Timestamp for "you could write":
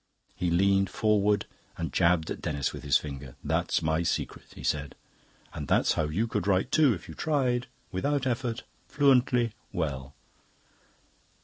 6.05-6.71